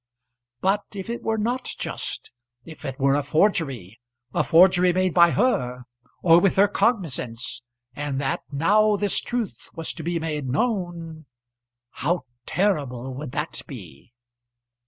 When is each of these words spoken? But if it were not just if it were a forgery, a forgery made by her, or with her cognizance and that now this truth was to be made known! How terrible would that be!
But 0.61 0.81
if 0.95 1.11
it 1.11 1.21
were 1.21 1.37
not 1.37 1.63
just 1.77 2.33
if 2.65 2.85
it 2.85 2.99
were 2.99 3.13
a 3.13 3.21
forgery, 3.21 3.99
a 4.33 4.43
forgery 4.43 4.91
made 4.93 5.13
by 5.13 5.29
her, 5.29 5.83
or 6.23 6.39
with 6.39 6.55
her 6.55 6.67
cognizance 6.67 7.61
and 7.95 8.19
that 8.19 8.41
now 8.51 8.95
this 8.95 9.21
truth 9.21 9.69
was 9.75 9.93
to 9.93 10.01
be 10.01 10.17
made 10.17 10.49
known! 10.49 11.27
How 11.91 12.25
terrible 12.47 13.13
would 13.13 13.31
that 13.33 13.61
be! 13.67 14.11